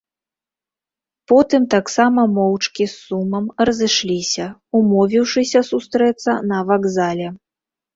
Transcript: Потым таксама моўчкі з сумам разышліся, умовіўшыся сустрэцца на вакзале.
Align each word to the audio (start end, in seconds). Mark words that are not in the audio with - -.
Потым 1.31 1.67
таксама 1.73 2.25
моўчкі 2.39 2.83
з 2.95 2.99
сумам 3.05 3.45
разышліся, 3.71 4.51
умовіўшыся 4.83 5.67
сустрэцца 5.73 6.31
на 6.53 6.69
вакзале. 6.71 7.27